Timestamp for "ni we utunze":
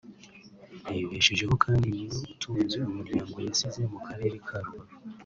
1.95-2.77